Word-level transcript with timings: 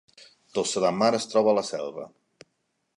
Tossa 0.57 0.83
de 0.85 0.91
Mar 1.01 1.11
es 1.19 1.29
troba 1.35 1.53
a 1.53 1.57
la 1.59 1.67
Selva 1.71 2.11